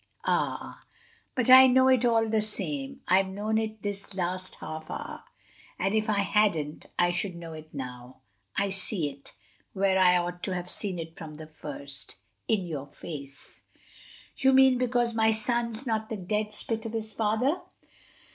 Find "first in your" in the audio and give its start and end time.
11.45-12.87